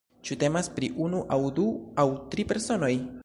[0.27, 1.67] Ĉu temas pri unu aŭ du
[2.05, 2.95] aŭ tri personoj?